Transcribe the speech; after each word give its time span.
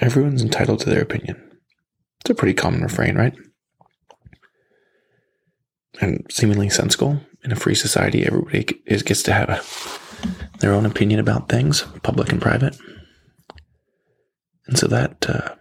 everyone's 0.00 0.42
entitled 0.42 0.80
to 0.80 0.90
their 0.90 1.02
opinion. 1.02 1.36
It's 2.20 2.30
a 2.30 2.34
pretty 2.34 2.54
common 2.54 2.82
refrain, 2.82 3.16
right? 3.16 3.34
And 6.00 6.26
seemingly 6.30 6.70
sensible 6.70 7.20
in 7.44 7.52
a 7.52 7.56
free 7.56 7.74
society. 7.74 8.24
Everybody 8.24 8.64
gets 8.86 9.22
to 9.24 9.32
have 9.32 9.48
a, 9.48 10.58
their 10.58 10.72
own 10.72 10.86
opinion 10.86 11.20
about 11.20 11.48
things, 11.48 11.82
public 12.02 12.30
and 12.30 12.40
private. 12.40 12.76
And 14.66 14.78
so 14.78 14.86
that 14.88 15.28
uh, 15.28 15.54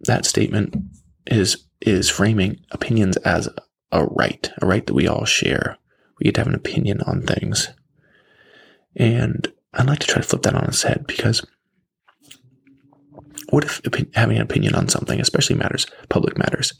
that 0.00 0.24
statement 0.24 0.74
is 1.26 1.64
is 1.80 2.10
framing 2.10 2.58
opinions 2.70 3.16
as 3.18 3.48
a 3.92 4.04
right, 4.06 4.50
a 4.60 4.66
right 4.66 4.86
that 4.86 4.94
we 4.94 5.06
all 5.06 5.24
share. 5.24 5.78
We 6.18 6.24
get 6.24 6.34
to 6.36 6.40
have 6.40 6.48
an 6.48 6.54
opinion 6.54 7.00
on 7.02 7.22
things. 7.22 7.68
And 8.96 9.52
I'd 9.72 9.86
like 9.86 9.98
to 10.00 10.06
try 10.06 10.22
to 10.22 10.28
flip 10.28 10.42
that 10.42 10.54
on 10.54 10.64
its 10.64 10.82
head 10.82 11.06
because 11.06 11.44
what 13.50 13.64
if 13.64 13.80
having 14.14 14.36
an 14.36 14.42
opinion 14.42 14.74
on 14.74 14.88
something, 14.88 15.20
especially 15.20 15.56
matters, 15.56 15.86
public 16.08 16.38
matters, 16.38 16.74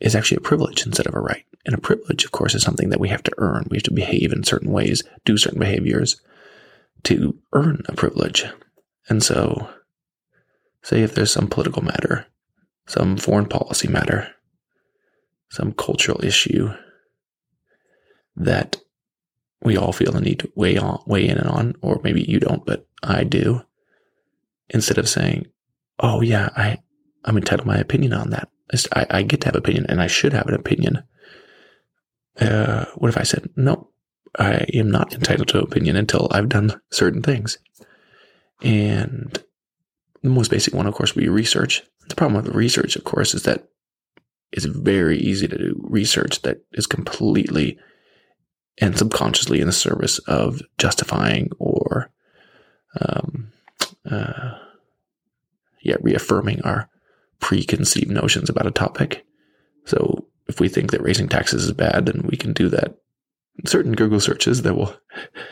is 0.00 0.14
actually 0.14 0.38
a 0.38 0.40
privilege 0.40 0.86
instead 0.86 1.06
of 1.06 1.14
a 1.14 1.20
right? 1.20 1.44
And 1.66 1.74
a 1.74 1.80
privilege, 1.80 2.24
of 2.24 2.32
course, 2.32 2.54
is 2.54 2.62
something 2.62 2.90
that 2.90 3.00
we 3.00 3.08
have 3.08 3.22
to 3.24 3.32
earn. 3.38 3.66
We 3.70 3.76
have 3.76 3.84
to 3.84 3.92
behave 3.92 4.32
in 4.32 4.44
certain 4.44 4.72
ways, 4.72 5.02
do 5.24 5.36
certain 5.36 5.60
behaviors 5.60 6.20
to 7.04 7.38
earn 7.52 7.82
a 7.86 7.94
privilege. 7.94 8.44
And 9.08 9.22
so, 9.22 9.68
say 10.82 11.02
if 11.02 11.14
there's 11.14 11.32
some 11.32 11.48
political 11.48 11.82
matter, 11.82 12.26
some 12.86 13.16
foreign 13.16 13.46
policy 13.46 13.88
matter, 13.88 14.28
some 15.50 15.72
cultural 15.72 16.24
issue 16.24 16.72
that 18.36 18.76
we 19.62 19.76
all 19.76 19.92
feel 19.92 20.12
the 20.12 20.20
need 20.20 20.38
to 20.40 20.52
weigh 20.54 20.78
on, 20.78 21.02
weigh 21.06 21.28
in 21.28 21.38
on, 21.38 21.74
or 21.82 22.00
maybe 22.02 22.22
you 22.22 22.40
don't, 22.40 22.64
but 22.64 22.86
I 23.02 23.24
do. 23.24 23.62
Instead 24.70 24.98
of 24.98 25.08
saying, 25.08 25.46
"Oh 25.98 26.20
yeah, 26.20 26.48
I 26.56 26.78
I'm 27.24 27.36
entitled 27.36 27.66
to 27.66 27.74
my 27.74 27.78
opinion 27.78 28.12
on 28.12 28.30
that. 28.30 28.48
I, 28.92 29.06
I 29.10 29.22
get 29.22 29.40
to 29.42 29.48
have 29.48 29.56
opinion, 29.56 29.86
and 29.88 30.00
I 30.00 30.06
should 30.06 30.32
have 30.32 30.48
an 30.48 30.54
opinion." 30.54 31.02
Uh, 32.40 32.86
what 32.94 33.08
if 33.08 33.18
I 33.18 33.24
said, 33.24 33.48
"No, 33.56 33.90
I 34.38 34.66
am 34.74 34.90
not 34.90 35.14
entitled 35.14 35.48
to 35.48 35.60
opinion 35.60 35.96
until 35.96 36.28
I've 36.30 36.48
done 36.48 36.80
certain 36.90 37.22
things," 37.22 37.58
and 38.62 39.42
the 40.22 40.28
most 40.28 40.50
basic 40.50 40.74
one, 40.74 40.86
of 40.86 40.94
course, 40.94 41.14
would 41.14 41.22
be 41.22 41.28
research. 41.28 41.82
The 42.08 42.14
problem 42.14 42.42
with 42.42 42.54
research, 42.54 42.96
of 42.96 43.04
course, 43.04 43.34
is 43.34 43.42
that 43.44 43.68
it's 44.52 44.64
very 44.64 45.18
easy 45.18 45.46
to 45.48 45.56
do 45.56 45.80
research 45.82 46.42
that 46.42 46.58
is 46.72 46.86
completely 46.86 47.78
and 48.78 48.96
subconsciously 48.96 49.60
in 49.60 49.66
the 49.66 49.72
service 49.72 50.18
of 50.20 50.60
justifying 50.78 51.50
or, 51.58 52.10
um, 53.00 53.52
uh, 54.10 54.58
yeah, 55.82 55.96
reaffirming 56.00 56.62
our 56.62 56.88
preconceived 57.40 58.10
notions 58.10 58.50
about 58.50 58.66
a 58.66 58.70
topic. 58.70 59.24
So 59.86 60.26
if 60.46 60.60
we 60.60 60.68
think 60.68 60.90
that 60.90 61.02
raising 61.02 61.28
taxes 61.28 61.64
is 61.64 61.72
bad, 61.72 62.06
then 62.06 62.22
we 62.24 62.36
can 62.36 62.52
do 62.52 62.68
that. 62.68 62.96
Certain 63.66 63.92
Google 63.92 64.20
searches 64.20 64.62
that 64.62 64.74
will 64.74 64.94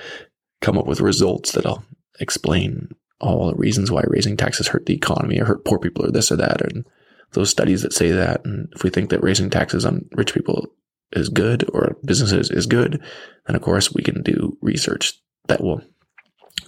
come 0.61 0.79
up 0.79 0.87
with 0.87 1.01
results 1.01 1.53
that'll 1.53 1.85
explain 2.21 2.89
all 3.21 3.49
the 3.49 3.57
reasons 3.57 3.91
why 3.91 4.03
raising 4.07 4.37
taxes 4.37 4.69
hurt 4.69 4.87
the 4.87 4.95
economy 4.95 5.41
or 5.41 5.45
hurt 5.45 5.65
poor 5.65 5.79
people 5.79 6.05
or 6.05 6.11
this 6.11 6.31
or 6.31 6.37
that, 6.37 6.61
and 6.61 6.85
those 7.33 7.51
studies 7.51 7.83
that 7.83 7.93
say 7.93 8.11
that. 8.11 8.45
And 8.45 8.69
if 8.75 8.85
we 8.85 8.91
think 8.91 9.11
that 9.11 9.23
raising 9.23 9.51
taxes 9.51 9.85
on 9.85 10.09
rich 10.13 10.35
people 10.35 10.67
is 11.13 11.29
good 11.29 11.69
or 11.73 11.97
businesses 12.05 12.51
is 12.51 12.67
good, 12.67 13.03
then 13.47 13.57
of 13.57 13.63
course 13.63 13.93
we 13.93 14.03
can 14.03 14.23
do 14.23 14.57
research 14.61 15.15
that 15.49 15.63
will 15.63 15.83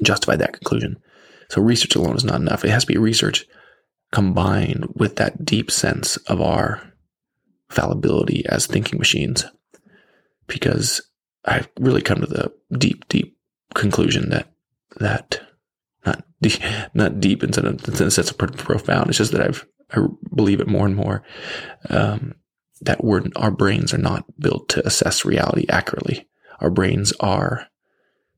justify 0.03 0.37
that 0.37 0.55
conclusion. 0.55 0.97
So 1.51 1.61
research 1.61 1.97
alone 1.97 2.17
is 2.17 2.25
not 2.25 2.41
enough. 2.41 2.65
It 2.65 2.71
has 2.71 2.85
to 2.85 2.93
be 2.93 2.97
research 2.97 3.45
combined 4.13 4.87
with 4.95 5.17
that 5.17 5.45
deep 5.45 5.71
sense 5.71 6.17
of 6.17 6.41
our 6.41 6.83
fallibility 7.69 8.45
as 8.49 8.67
thinking 8.67 8.99
machines. 8.99 9.45
Because 10.47 11.01
I've 11.45 11.69
really 11.79 12.03
come 12.03 12.21
to 12.21 12.27
the 12.27 12.53
deep, 12.77 13.07
deep 13.09 13.37
conclusion 13.75 14.31
that 14.31 14.53
that 14.99 15.41
not 16.05 16.25
deep, 16.41 16.61
not 16.95 17.21
deep 17.21 17.43
in 17.43 17.51
the 17.51 18.11
sense 18.11 18.31
of 18.31 18.39
profound. 18.39 19.09
It's 19.09 19.19
just 19.19 19.33
that 19.33 19.43
I've 19.43 19.67
I 19.93 20.07
believe 20.35 20.61
it 20.61 20.69
more 20.69 20.87
and 20.87 20.97
more. 20.97 21.23
Um, 21.89 22.35
that 22.83 23.05
we're, 23.05 23.23
our 23.37 23.51
brains 23.51 23.93
are 23.93 23.99
not 23.99 24.25
built 24.39 24.69
to 24.71 24.87
assess 24.87 25.25
reality 25.25 25.67
accurately. 25.69 26.29
Our 26.61 26.71
brains 26.71 27.13
are 27.21 27.67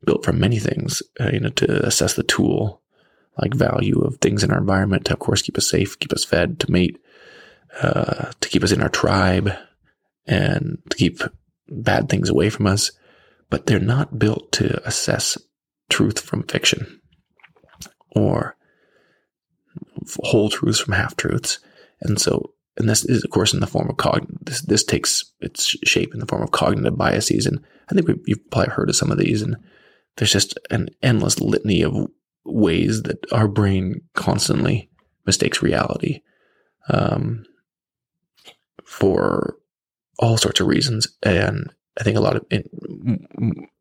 built 0.04 0.24
from 0.24 0.40
many 0.40 0.58
things, 0.58 1.02
uh, 1.20 1.30
you 1.32 1.40
know, 1.40 1.50
to 1.50 1.86
assess 1.86 2.14
the 2.14 2.24
tool, 2.24 2.82
like 3.38 3.54
value 3.54 4.00
of 4.00 4.16
things 4.16 4.44
in 4.44 4.50
our 4.50 4.58
environment, 4.58 5.06
to 5.06 5.14
of 5.14 5.18
course 5.18 5.42
keep 5.42 5.56
us 5.58 5.68
safe, 5.68 5.98
keep 5.98 6.12
us 6.12 6.24
fed, 6.24 6.60
to 6.60 6.70
mate, 6.70 6.98
uh, 7.82 8.30
to 8.40 8.48
keep 8.48 8.62
us 8.62 8.72
in 8.72 8.82
our 8.82 8.88
tribe, 8.88 9.52
and 10.26 10.78
to 10.90 10.96
keep 10.96 11.20
bad 11.68 12.08
things 12.08 12.28
away 12.28 12.50
from 12.50 12.66
us. 12.66 12.90
But 13.50 13.66
they're 13.66 13.80
not 13.80 14.18
built 14.18 14.52
to 14.52 14.86
assess 14.86 15.38
truth 15.90 16.20
from 16.20 16.42
fiction 16.44 17.00
or 18.10 18.56
whole 20.22 20.50
truths 20.50 20.80
from 20.80 20.94
half 20.94 21.16
truths. 21.16 21.58
And 22.00 22.20
so 22.20 22.54
and 22.76 22.88
this 22.88 23.04
is 23.04 23.24
of 23.24 23.30
course 23.30 23.52
in 23.52 23.60
the 23.60 23.66
form 23.66 23.88
of 23.90 23.96
cog. 23.96 24.26
This 24.42 24.62
this 24.62 24.84
takes 24.84 25.24
its 25.40 25.76
shape 25.84 26.14
in 26.14 26.20
the 26.20 26.26
form 26.26 26.42
of 26.42 26.52
cognitive 26.52 26.96
biases, 26.96 27.46
and 27.46 27.60
I 27.90 27.94
think 27.94 28.08
you've 28.26 28.50
probably 28.50 28.72
heard 28.72 28.88
of 28.88 28.96
some 28.96 29.10
of 29.10 29.18
these. 29.18 29.42
And 29.42 29.56
there's 30.16 30.32
just 30.32 30.58
an 30.70 30.88
endless 31.02 31.40
litany 31.40 31.82
of 31.82 32.08
ways 32.44 33.02
that 33.02 33.18
our 33.32 33.48
brain 33.48 34.00
constantly 34.14 34.90
mistakes 35.26 35.62
reality 35.62 36.20
um, 36.88 37.44
for 38.84 39.56
all 40.18 40.36
sorts 40.36 40.60
of 40.60 40.66
reasons. 40.66 41.06
And 41.22 41.72
I 41.98 42.04
think 42.04 42.16
a 42.16 42.20
lot 42.20 42.36
of 42.36 42.44
it, 42.50 42.68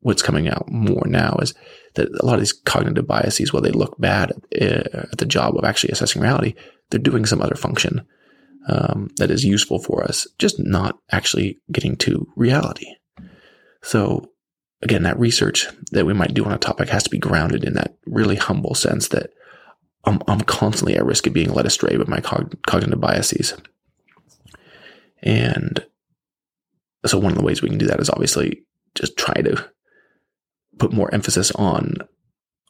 what's 0.02 0.22
coming 0.22 0.50
out 0.50 0.70
more 0.70 1.06
now 1.08 1.38
is 1.42 1.54
that 1.96 2.10
a 2.20 2.26
lot 2.26 2.36
of 2.36 2.42
these 2.42 2.54
cognitive 2.54 3.08
biases, 3.08 3.54
while 3.54 3.62
they 3.62 3.72
look 3.72 4.00
bad 4.00 4.32
at, 4.60 4.94
at 4.94 5.18
the 5.18 5.26
job 5.26 5.58
of 5.58 5.64
actually 5.64 5.92
assessing 5.92 6.22
reality, 6.22 6.54
they're 6.90 7.00
doing 7.00 7.26
some 7.26 7.42
other 7.42 7.56
function 7.56 8.06
um, 8.68 9.10
that 9.18 9.32
is 9.32 9.44
useful 9.44 9.80
for 9.80 10.04
us, 10.04 10.28
just 10.38 10.60
not 10.60 10.98
actually 11.12 11.60
getting 11.72 11.96
to 11.98 12.28
reality. 12.36 12.88
So, 13.82 14.26
again, 14.82 15.04
that 15.04 15.20
research 15.20 15.68
that 15.92 16.06
we 16.06 16.14
might 16.14 16.34
do 16.34 16.46
on 16.46 16.54
a 16.54 16.58
topic 16.58 16.90
has 16.90 17.04
to 17.04 17.10
be 17.10 17.18
grounded 17.18 17.64
in 17.64 17.74
that 17.74 17.96
really 18.06 18.36
humble 18.36 18.74
sense 18.74 19.10
that 19.10 19.32
I'm, 20.06 20.22
I'm 20.28 20.42
constantly 20.42 20.96
at 20.96 21.06
risk 21.06 21.28
of 21.28 21.34
being 21.34 21.54
led 21.54 21.66
astray 21.66 21.96
by 21.96 22.06
my 22.08 22.20
cog- 22.20 22.58
cognitive 22.66 23.00
biases. 23.00 23.54
And 25.22 25.86
so, 27.06 27.20
one 27.20 27.32
of 27.32 27.38
the 27.38 27.44
ways 27.44 27.62
we 27.62 27.70
can 27.70 27.78
do 27.78 27.88
that 27.88 28.00
is 28.00 28.10
obviously 28.10 28.64
just 28.96 29.18
try 29.18 29.36
to 29.36 29.70
put 30.80 30.94
more 30.94 31.14
emphasis 31.14 31.52
on 31.52 31.98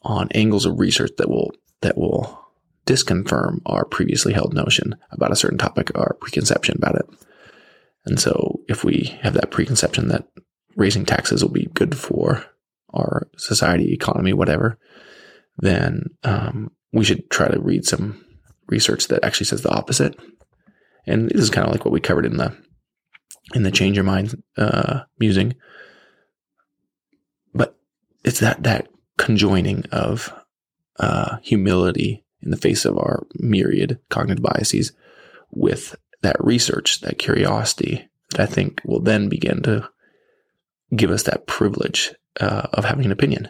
on 0.04 0.28
angles 0.34 0.66
of 0.66 0.80
research 0.80 1.12
that 1.18 1.30
will 1.30 1.52
that 1.82 1.98
will 1.98 2.40
disconfirm 2.86 3.62
our 3.66 3.86
previously 3.86 4.34
held 4.34 4.54
notion 4.54 4.96
about 5.12 5.32
a 5.32 5.36
certain 5.36 5.58
topic 5.58 5.92
or 5.96 6.18
preconception 6.20 6.76
about 6.78 6.96
it. 6.96 7.06
And 8.06 8.20
so 8.20 8.60
if 8.68 8.84
we 8.84 9.18
have 9.22 9.34
that 9.36 9.52
preconception 9.52 10.08
that 10.08 10.28
raising 10.76 11.06
taxes 11.06 11.44
will 11.44 11.52
be 11.52 11.70
good 11.74 11.98
for 11.98 12.46
our 12.94 13.28
society, 13.38 13.94
economy, 13.94 14.34
whatever, 14.34 14.78
then 15.58 16.04
um, 16.24 16.72
we 16.92 17.04
should 17.04 17.30
try 17.30 17.48
to 17.48 17.60
read 17.60 17.86
some 17.86 18.24
research 18.68 19.08
that 19.08 19.24
actually 19.24 19.46
says 19.46 19.62
the 19.62 19.74
opposite. 19.74 20.18
And 21.06 21.30
this 21.30 21.42
is 21.42 21.50
kind 21.50 21.66
of 21.66 21.74
like 21.74 21.86
what 21.86 21.92
we 21.92 22.00
covered 22.00 22.26
in 22.26 22.38
the 22.38 22.56
in 23.54 23.64
the 23.64 23.72
change 23.72 23.98
your 23.98 24.04
mind 24.04 24.42
uh, 24.58 25.02
musing. 25.20 25.56
But 27.54 27.76
it's 28.24 28.40
that 28.40 28.64
that 28.64 28.88
conjoining 29.18 29.86
of 29.92 30.34
uh, 31.00 31.38
humility 31.42 32.24
in 32.42 32.52
the 32.52 32.58
face 32.58 32.86
of 32.86 32.98
our 32.98 33.26
myriad 33.36 34.00
cognitive 34.10 34.44
biases 34.44 34.94
with 35.52 35.96
that 36.22 36.44
research, 36.44 37.02
that 37.02 37.18
curiosity 37.18 38.10
that 38.32 38.42
I 38.42 38.46
think 38.46 38.82
will 38.86 39.02
then 39.02 39.28
begin 39.28 39.62
to 39.64 39.90
give 40.96 41.12
us 41.12 41.24
that 41.24 41.48
privilege 41.48 42.14
uh, 42.40 42.68
of 42.74 42.86
having 42.86 43.06
an 43.06 43.12
opinion. 43.12 43.50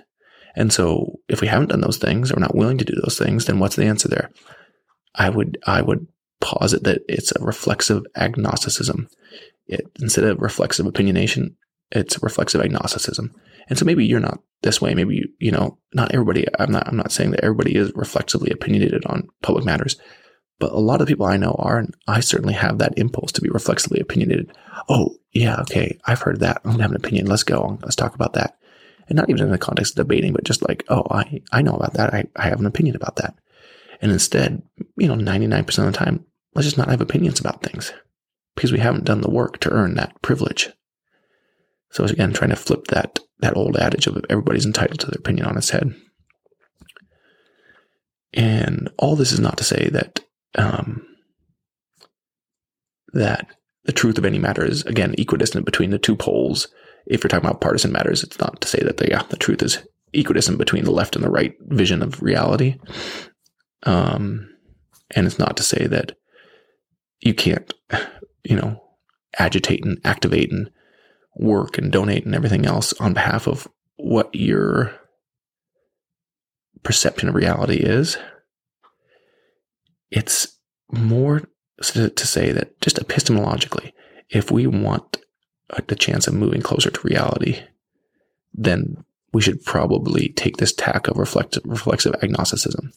And 0.56 0.72
so 0.72 1.20
if 1.28 1.42
we 1.42 1.48
haven't 1.48 1.70
done 1.70 1.82
those 1.82 1.98
things 1.98 2.32
or 2.32 2.40
not 2.40 2.56
willing 2.56 2.78
to 2.78 2.86
do 2.86 2.94
those 3.02 3.18
things, 3.18 3.46
then 3.46 3.60
what's 3.60 3.76
the 3.76 3.86
answer 3.86 4.08
there? 4.08 4.32
I 5.16 5.30
would, 5.30 5.58
I 5.66 5.82
would 5.82 6.08
posit 6.40 6.84
that 6.84 7.02
it's 7.08 7.32
a 7.32 7.44
reflexive 7.44 8.04
agnosticism. 8.16 9.08
It, 9.68 9.90
instead 10.02 10.26
of 10.26 10.42
reflexive 10.42 10.86
opinionation, 10.86 11.56
it's 11.92 12.22
reflexive 12.22 12.62
agnosticism. 12.62 13.34
And 13.70 13.78
so 13.78 13.86
maybe 13.86 14.06
you're 14.06 14.20
not 14.20 14.40
this 14.64 14.82
way. 14.82 14.94
Maybe, 14.94 15.16
you, 15.16 15.30
you 15.40 15.52
know, 15.52 15.78
not 15.94 16.14
everybody, 16.14 16.46
I'm 16.60 16.72
not, 16.72 16.88
I'm 16.88 16.98
not 16.98 17.12
saying 17.12 17.32
that 17.32 17.44
everybody 17.44 17.76
is 17.76 17.94
reflexively 17.96 18.52
opinionated 18.52 19.06
on 19.06 19.30
public 19.42 19.66
matters, 19.66 19.98
but 20.62 20.72
a 20.72 20.80
lot 20.80 21.02
of 21.02 21.08
the 21.08 21.12
people 21.12 21.26
I 21.26 21.38
know 21.38 21.56
are, 21.58 21.80
and 21.80 21.94
I 22.08 22.20
certainly 22.20 22.54
have 22.54 22.78
that 22.78 22.94
impulse 22.96 23.32
to 23.34 23.42
be 23.42 23.50
reflexively 23.50 24.00
opinionated. 24.00 24.56
Oh, 24.88 25.18
yeah, 25.34 25.60
okay, 25.62 25.98
I've 26.06 26.22
heard 26.22 26.40
that. 26.42 26.62
I'm 26.64 26.72
gonna 26.72 26.84
have 26.84 26.92
an 26.92 26.98
opinion. 26.98 27.26
Let's 27.26 27.44
go. 27.44 27.80
Let's 27.82 27.96
talk 27.96 28.14
about 28.14 28.34
that. 28.34 28.58
And 29.10 29.18
not 29.18 29.30
even 29.30 29.44
in 29.44 29.52
the 29.52 29.58
context 29.58 29.94
of 29.98 30.06
debating, 30.06 30.34
but 30.34 30.44
just 30.44 30.66
like, 30.70 30.86
oh, 30.88 31.04
I, 31.10 31.42
I 31.52 31.64
know 31.64 31.74
about 31.74 31.96
that. 31.96 32.14
I, 32.14 32.26
I 32.36 32.44
have 32.44 32.60
an 32.60 32.68
opinion 32.68 32.96
about 32.96 33.16
that. 33.18 33.34
And 34.02 34.12
instead, 34.12 34.62
you 34.98 35.08
know, 35.08 35.16
99% 35.16 35.60
of 35.80 35.86
the 35.86 35.92
time, 35.92 36.26
let's 36.54 36.68
just 36.68 36.78
not 36.78 36.90
have 36.90 37.02
opinions 37.02 37.40
about 37.40 37.64
things 37.64 37.92
because 38.56 38.72
we 38.72 38.80
haven't 38.80 39.06
done 39.06 39.22
the 39.22 39.30
work 39.30 39.60
to 39.62 39.72
earn 39.72 39.96
that 39.96 40.22
privilege. 40.22 40.70
So 41.90 42.06
again, 42.06 42.34
trying 42.34 42.52
to 42.52 42.56
flip 42.56 42.88
that 42.88 43.20
that 43.40 43.58
old 43.58 43.76
adage 43.76 44.06
of 44.06 44.24
everybody's 44.30 44.68
entitled 44.68 45.00
to 45.00 45.08
their 45.08 45.18
opinion 45.18 45.48
on 45.48 45.58
its 45.58 45.72
head. 45.72 45.96
And 48.34 48.90
all 49.00 49.16
this 49.16 49.32
is 49.32 49.40
not 49.40 49.58
to 49.58 49.64
say 49.64 49.90
that 49.90 50.22
um, 50.56 51.06
that 53.14 53.48
the 53.86 53.92
truth 53.92 54.18
of 54.18 54.26
any 54.26 54.40
matter 54.40 54.64
is 54.64 54.84
again 54.84 55.16
equidistant 55.18 55.66
between 55.66 55.90
the 55.90 56.00
two 56.00 56.16
poles. 56.16 56.68
If 57.08 57.24
you're 57.24 57.30
talking 57.30 57.46
about 57.48 57.62
partisan 57.62 57.92
matters, 57.92 58.24
it's 58.24 58.40
not 58.40 58.62
to 58.62 58.68
say 58.68 58.80
that 58.80 58.98
the 58.98 59.10
yeah 59.10 59.24
the 59.30 59.38
truth 59.38 59.62
is 59.64 59.80
equidistant 60.14 60.58
between 60.58 60.84
the 60.84 60.92
left 60.92 61.16
and 61.16 61.24
the 61.24 61.30
right 61.30 61.56
vision 61.62 62.04
of 62.04 62.22
reality. 62.22 62.76
Um, 63.84 64.50
and 65.16 65.26
it's 65.26 65.40
not 65.40 65.58
to 65.58 65.64
say 65.64 65.88
that 65.88 66.14
you 67.20 67.34
can't, 67.34 67.74
you 68.44 68.56
know, 68.56 68.82
agitate 69.40 69.86
and 69.86 70.00
activate 70.04 70.52
and 70.52 70.70
work 71.36 71.78
and 71.78 71.92
donate 71.92 72.26
and 72.26 72.36
everything 72.36 72.66
else 72.66 72.94
on 72.94 73.14
behalf 73.14 73.48
of 73.48 73.68
what 73.96 74.34
your 74.34 74.94
perception 76.84 77.30
of 77.30 77.36
reality 77.36 77.78
is. 77.78 78.18
It's 80.12 80.58
more 80.92 81.42
to 81.82 82.28
say 82.28 82.52
that 82.52 82.80
just 82.82 82.98
epistemologically, 82.98 83.92
if 84.30 84.52
we 84.52 84.68
want 84.68 85.18
the 85.88 85.96
chance 85.96 86.28
of 86.28 86.34
moving 86.34 86.62
closer 86.62 86.92
to 86.92 87.08
reality, 87.08 87.64
then 88.54 89.04
we 89.34 89.42
should 89.42 89.64
probably 89.64 90.30
take 90.30 90.58
this 90.58 90.74
tack 90.74 91.08
of 91.08 91.18
reflective, 91.18 91.64
reflexive 91.66 92.14
agnosticism 92.22 92.92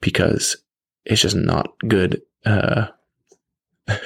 because 0.00 0.56
it's 1.04 1.22
just 1.22 1.36
not 1.36 1.72
good. 1.86 2.22
Uh, 2.44 2.88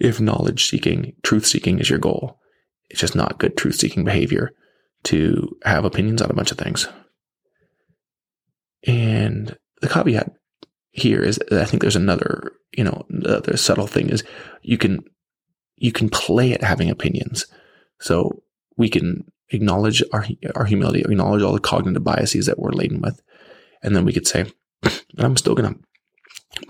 if 0.00 0.20
knowledge 0.20 0.68
seeking, 0.68 1.14
truth 1.22 1.46
seeking 1.46 1.78
is 1.78 1.88
your 1.88 1.98
goal, 1.98 2.38
it's 2.90 3.00
just 3.00 3.16
not 3.16 3.38
good 3.38 3.56
truth 3.56 3.76
seeking 3.76 4.04
behavior 4.04 4.52
to 5.04 5.56
have 5.64 5.84
opinions 5.84 6.22
on 6.22 6.30
a 6.30 6.34
bunch 6.34 6.50
of 6.50 6.58
things. 6.58 6.88
And 8.86 9.56
the 9.80 9.88
caveat 9.88 10.32
here 11.00 11.22
is 11.22 11.38
I 11.50 11.64
think 11.64 11.82
there's 11.82 11.96
another, 11.96 12.52
you 12.76 12.84
know, 12.84 13.06
other 13.26 13.56
subtle 13.56 13.86
thing 13.86 14.10
is 14.10 14.24
you 14.62 14.78
can 14.78 15.04
you 15.76 15.92
can 15.92 16.08
play 16.08 16.52
at 16.52 16.62
having 16.62 16.90
opinions. 16.90 17.46
So 18.00 18.42
we 18.76 18.88
can 18.88 19.30
acknowledge 19.50 20.02
our 20.12 20.26
our 20.54 20.64
humility, 20.64 21.00
acknowledge 21.00 21.42
all 21.42 21.52
the 21.52 21.60
cognitive 21.60 22.04
biases 22.04 22.46
that 22.46 22.58
we're 22.58 22.72
laden 22.72 23.00
with, 23.00 23.20
and 23.82 23.94
then 23.94 24.04
we 24.04 24.12
could 24.12 24.26
say, 24.26 24.46
I'm 25.18 25.36
still 25.36 25.54
gonna 25.54 25.76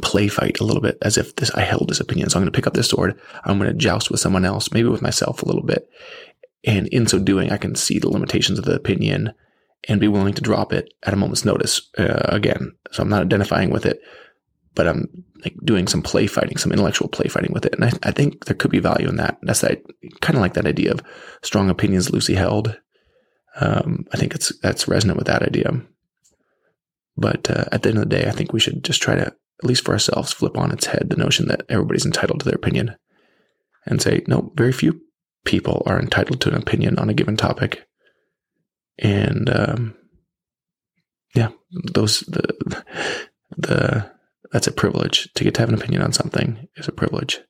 play 0.03 0.29
fight 0.29 0.61
a 0.61 0.65
little 0.65 0.83
bit 0.83 0.99
as 1.03 1.17
if 1.17 1.37
this 1.37 1.51
I 1.53 1.61
held 1.61 1.89
this 1.89 2.01
opinion. 2.01 2.31
So 2.31 2.39
I'm 2.39 2.43
gonna 2.43 2.51
pick 2.51 2.67
up 2.67 2.75
this 2.75 2.89
sword, 2.89 3.19
I'm 3.45 3.59
gonna 3.59 3.75
joust 3.75 4.11
with 4.11 4.21
someone 4.21 4.45
else, 4.45 4.73
maybe 4.73 4.89
with 4.89 5.03
myself 5.03 5.43
a 5.43 5.47
little 5.47 5.65
bit. 5.65 5.89
And 6.65 6.89
in 6.89 7.07
so 7.07 7.19
doing, 7.19 7.51
I 7.51 7.57
can 7.57 7.75
see 7.77 7.99
the 7.99 8.11
limitations 8.11 8.59
of 8.59 8.65
the 8.65 8.75
opinion 8.75 9.33
and 9.87 10.01
be 10.01 10.09
willing 10.09 10.35
to 10.35 10.43
drop 10.43 10.73
it 10.73 10.93
at 11.05 11.13
a 11.15 11.17
moment's 11.17 11.45
notice 11.45 11.89
uh, 11.99 12.21
again. 12.25 12.73
So 12.91 13.03
I'm 13.03 13.09
not 13.09 13.23
identifying 13.23 13.71
with 13.71 13.87
it, 13.87 14.01
but 14.75 14.89
I'm 14.89 15.07
like 15.45 15.55
doing 15.65 15.87
some 15.87 16.03
play 16.03 16.27
fighting, 16.27 16.57
some 16.57 16.73
intellectual 16.73 17.09
play 17.09 17.29
fighting 17.29 17.53
with 17.53 17.65
it. 17.65 17.75
And 17.75 17.85
I, 17.85 17.93
I 18.03 18.11
think 18.11 18.45
there 18.45 18.57
could 18.57 18.71
be 18.71 18.81
value 18.81 19.09
in 19.09 19.17
that. 19.17 19.39
That's 19.43 19.61
that 19.61 19.83
kind 20.21 20.37
of 20.37 20.43
like 20.43 20.55
that 20.55 20.67
idea 20.67 20.93
of 20.93 21.03
strong 21.43 21.71
opinions 21.71 22.11
loosely 22.11 22.35
held. 22.35 22.79
Um, 23.61 24.05
I 24.13 24.17
think 24.17 24.35
it's 24.35 24.57
that's 24.61 24.89
resonant 24.89 25.17
with 25.17 25.27
that 25.27 25.43
idea. 25.43 25.71
But 27.17 27.51
uh, 27.51 27.65
at 27.73 27.83
the 27.83 27.91
end 27.91 27.99
of 27.99 28.09
the 28.09 28.17
day, 28.17 28.29
I 28.29 28.33
think 28.33 28.53
we 28.53 28.61
should 28.61 28.85
just 28.85 29.03
try 29.03 29.17
to, 29.17 29.27
at 29.27 29.65
least 29.65 29.85
for 29.85 29.93
ourselves, 29.93 30.33
flip 30.33 30.57
on 30.57 30.71
its 30.71 30.87
head 30.87 31.11
the 31.11 31.17
notion 31.17 31.49
that 31.49 31.63
everybody's 31.69 32.07
entitled 32.07 32.41
to 32.41 32.45
their 32.45 32.55
opinion 32.55 32.95
and 33.87 34.01
say, 34.01 34.23
no, 34.29 34.53
very 34.55 34.73
few 34.73 35.01
people 35.45 35.83
are 35.87 35.99
entitled 35.99 36.41
to 36.43 36.51
an 36.51 36.55
opinion 36.55 36.99
on 36.99 37.09
a 37.09 37.15
given 37.15 37.37
topic 37.37 37.89
and 38.99 39.49
um, 39.51 39.95
yeah, 41.35 41.51
those 41.71 42.21
the 42.21 42.85
the 43.57 44.11
that's 44.53 44.67
a 44.67 44.73
privilege 44.73 45.33
to 45.35 45.45
get 45.45 45.55
to 45.55 45.61
have 45.61 45.69
an 45.69 45.75
opinion 45.75 46.03
on 46.03 46.13
something 46.13 46.69
is 46.77 46.89
a 46.89 46.93
privilege. 46.93 47.41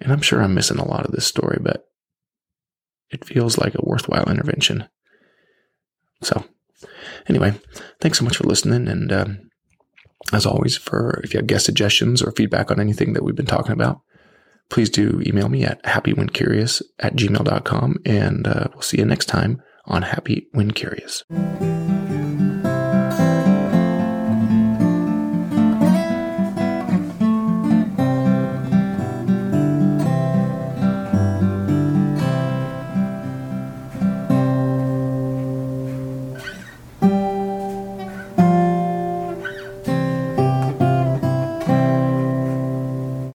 And 0.00 0.12
I'm 0.12 0.22
sure 0.22 0.42
I'm 0.42 0.54
missing 0.54 0.78
a 0.78 0.88
lot 0.88 1.04
of 1.04 1.12
this 1.12 1.26
story, 1.26 1.58
but 1.60 1.86
it 3.10 3.24
feels 3.24 3.58
like 3.58 3.74
a 3.74 3.84
worthwhile 3.84 4.28
intervention. 4.28 4.88
So, 6.22 6.44
anyway, 7.28 7.54
thanks 8.00 8.18
so 8.18 8.24
much 8.24 8.38
for 8.38 8.44
listening. 8.44 8.88
And 8.88 9.12
um, 9.12 9.50
as 10.32 10.46
always, 10.46 10.76
for 10.76 11.20
if 11.22 11.34
you 11.34 11.38
have 11.38 11.46
guest 11.46 11.66
suggestions 11.66 12.22
or 12.22 12.32
feedback 12.32 12.70
on 12.70 12.80
anything 12.80 13.12
that 13.12 13.22
we've 13.22 13.36
been 13.36 13.46
talking 13.46 13.72
about, 13.72 14.00
please 14.70 14.88
do 14.88 15.22
email 15.26 15.48
me 15.48 15.64
at 15.64 15.82
happywhencurious 15.84 16.82
at 16.98 17.14
gmail.com. 17.14 17.96
And 18.06 18.46
uh, 18.46 18.68
we'll 18.72 18.82
see 18.82 18.98
you 18.98 19.04
next 19.04 19.26
time 19.26 19.62
on 19.84 20.02
Happy 20.02 20.48
When 20.52 20.70
Curious. 20.70 21.24